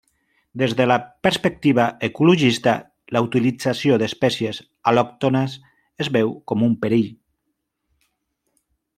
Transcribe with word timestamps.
Des 0.59 0.71
de 0.77 0.85
la 0.91 0.95
perspectiva 1.25 1.83
ecologista 2.07 2.73
la 3.17 3.21
utilització 3.27 3.99
d'espècies 4.03 4.61
al·lòctones 4.91 5.59
es 6.05 6.09
veu 6.19 6.33
com 6.53 6.65
un 6.69 6.73
perill. 6.87 7.13